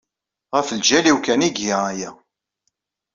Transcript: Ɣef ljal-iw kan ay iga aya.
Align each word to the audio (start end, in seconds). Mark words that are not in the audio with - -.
Ɣef 0.55 0.69
ljal-iw 0.79 1.17
kan 1.25 1.41
ay 1.45 1.47
iga 1.49 1.77
aya. 1.91 2.09